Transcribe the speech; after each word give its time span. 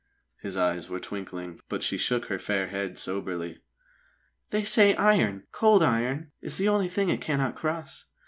His 0.41 0.57
eyes 0.57 0.89
were 0.89 0.99
twinkling, 0.99 1.59
but 1.69 1.83
she 1.83 1.95
shook 1.95 2.25
her 2.25 2.39
fair 2.39 2.69
head 2.69 2.97
soberly. 2.97 3.61
"They 4.49 4.63
say 4.63 4.95
iron 4.95 5.43
cold 5.51 5.83
iron 5.83 6.31
is 6.41 6.57
the 6.57 6.69
only 6.69 6.87
thing 6.89 7.09
it 7.09 7.21
cannot 7.21 7.55
cross. 7.55 8.05